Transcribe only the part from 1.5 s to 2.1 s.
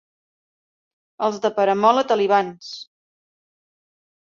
Peramola,